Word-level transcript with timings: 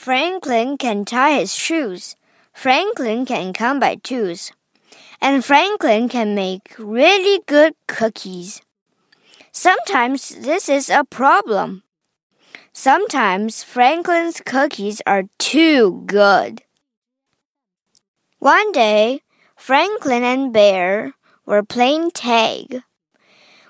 Franklin 0.00 0.78
can 0.78 1.04
tie 1.04 1.32
his 1.32 1.54
shoes. 1.54 2.16
Franklin 2.54 3.26
can 3.26 3.52
count 3.52 3.80
by 3.80 3.96
twos. 3.96 4.50
And 5.20 5.44
Franklin 5.44 6.08
can 6.08 6.34
make 6.34 6.74
really 6.78 7.42
good 7.44 7.74
cookies. 7.86 8.62
Sometimes 9.52 10.30
this 10.30 10.70
is 10.70 10.88
a 10.88 11.04
problem. 11.04 11.82
Sometimes 12.72 13.62
Franklin's 13.62 14.40
cookies 14.40 15.02
are 15.06 15.24
too 15.36 16.02
good. 16.06 16.62
One 18.38 18.72
day, 18.72 19.20
Franklin 19.54 20.22
and 20.22 20.50
Bear 20.50 21.12
were 21.44 21.62
playing 21.62 22.12
tag. 22.12 22.84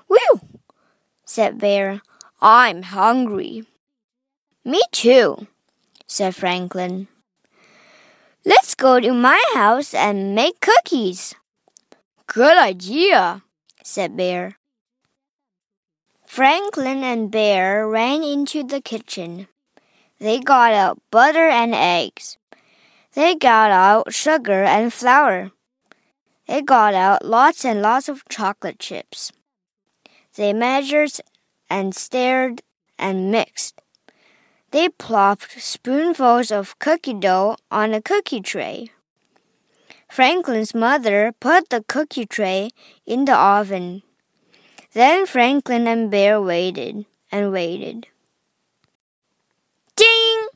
Whew, 0.07 0.41
said 1.25 1.59
Bear. 1.59 2.03
I'm 2.41 2.83
hungry. 2.85 3.65
Me 4.65 4.81
too, 4.93 5.49
said 6.11 6.35
Franklin. 6.35 7.07
Let's 8.45 8.75
go 8.75 8.99
to 8.99 9.15
my 9.15 9.41
house 9.55 9.95
and 9.95 10.35
make 10.35 10.59
cookies. 10.61 11.37
Good 12.27 12.59
idea, 12.59 13.43
said 13.85 14.17
Bear. 14.17 14.59
Franklin 16.27 17.05
and 17.05 17.31
Bear 17.31 17.87
ran 17.87 18.25
into 18.25 18.65
the 18.65 18.81
kitchen. 18.81 19.47
They 20.19 20.41
got 20.41 20.73
out 20.73 21.01
butter 21.13 21.49
and 21.49 21.75
eggs. 21.75 22.37
They 23.15 23.37
got 23.37 23.71
out 23.71 24.13
sugar 24.13 24.65
and 24.65 24.93
flour. 24.93 25.53
They 26.49 26.61
got 26.61 26.95
out 26.95 27.25
lots 27.25 27.65
and 27.65 27.83
lots 27.83 28.09
of 28.09 28.25
chocolate 28.29 28.81
chips. 28.81 29.31
They 30.35 30.53
measured 30.53 31.13
and 31.69 31.95
stirred 31.95 32.63
and 32.99 33.31
mixed. 33.31 33.81
They 34.73 34.89
plopped 34.89 35.61
spoonfuls 35.61 36.53
of 36.53 36.79
cookie 36.79 37.15
dough 37.15 37.57
on 37.73 37.93
a 37.93 38.01
cookie 38.01 38.41
tray. 38.41 38.91
Franklin's 40.09 40.75
mother 40.75 41.33
put 41.41 41.71
the 41.71 41.83
cookie 41.89 42.27
tray 42.27 42.71
in 43.05 43.25
the 43.25 43.37
oven. 43.37 44.03
Then 44.93 45.27
Franklin 45.27 45.89
and 45.89 46.11
Bear 46.11 46.41
waited 46.41 47.07
and 47.33 47.53
waited. 47.53 48.07
Ding! 49.97 50.49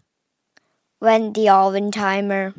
went 1.00 1.34
the 1.34 1.48
oven 1.48 1.90
timer. 1.90 2.54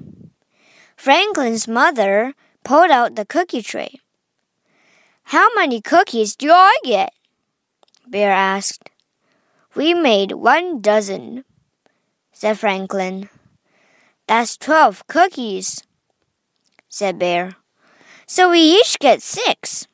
Franklin's 0.97 1.67
mother 1.67 2.33
pulled 2.63 2.91
out 2.91 3.15
the 3.15 3.25
cookie 3.25 3.61
tray. 3.61 3.99
How 5.29 5.47
many 5.55 5.81
cookies 5.81 6.35
do 6.35 6.51
I 6.51 6.77
get? 6.83 7.13
Bear 8.07 8.31
asked. 8.31 8.89
We 9.75 9.93
made 9.93 10.31
one 10.31 10.79
dozen, 10.79 11.43
said 12.35 12.59
Franklin. 12.59 13.29
That's 14.27 14.57
twelve 14.57 15.07
cookies, 15.07 15.81
said 16.89 17.17
Bear. 17.17 17.55
So 18.27 18.51
we 18.51 18.59
each 18.59 18.99
get 18.99 19.21
six. 19.21 19.87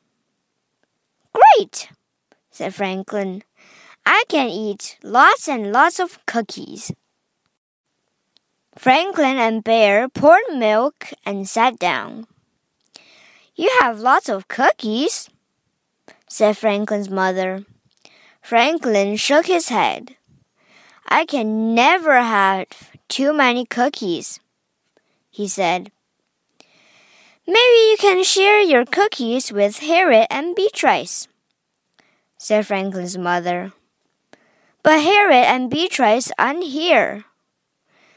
Great, 1.32 1.88
said 2.50 2.74
Franklin. 2.74 3.44
I 4.04 4.24
can 4.28 4.48
eat 4.48 4.98
lots 5.04 5.48
and 5.48 5.70
lots 5.70 6.00
of 6.00 6.18
cookies. 6.26 6.90
Franklin 8.76 9.38
and 9.38 9.62
Bear 9.62 10.08
poured 10.08 10.42
milk 10.52 11.12
and 11.24 11.48
sat 11.48 11.78
down. 11.78 12.26
You 13.54 13.70
have 13.80 14.00
lots 14.00 14.28
of 14.28 14.48
cookies, 14.48 15.30
said 16.28 16.56
Franklin's 16.56 17.08
mother. 17.08 17.64
Franklin 18.42 19.14
shook 19.14 19.46
his 19.46 19.68
head. 19.68 20.16
I 21.12 21.26
can 21.26 21.74
never 21.74 22.22
have 22.22 22.68
too 23.06 23.34
many 23.34 23.66
cookies, 23.66 24.40
he 25.30 25.46
said. 25.46 25.92
Maybe 27.46 27.80
you 27.90 27.96
can 28.00 28.24
share 28.24 28.62
your 28.62 28.86
cookies 28.86 29.52
with 29.52 29.80
Harriet 29.80 30.28
and 30.30 30.56
Beatrice, 30.56 31.28
said 32.38 32.66
Franklin's 32.66 33.18
mother. 33.18 33.72
But 34.82 35.02
Harriet 35.02 35.44
and 35.52 35.68
Beatrice 35.68 36.32
aren't 36.38 36.64
here, 36.64 37.24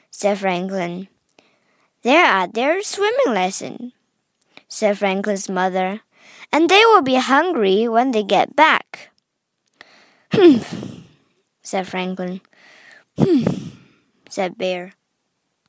said 0.10 0.40
Franklin. 0.40 1.10
They're 2.02 2.24
at 2.24 2.54
their 2.54 2.82
swimming 2.82 3.36
lesson, 3.36 3.92
said 4.70 4.98
Franklin's 4.98 5.50
mother, 5.50 6.00
and 6.50 6.70
they 6.70 6.86
will 6.86 7.02
be 7.02 7.16
hungry 7.16 7.90
when 7.90 8.12
they 8.12 8.24
get 8.24 8.56
back. 8.56 9.12
Humph, 10.32 11.04
said 11.62 11.90
Franklin. 11.90 12.40
Humph, 13.18 13.78
said 14.30 14.58
Bear. 14.58 14.94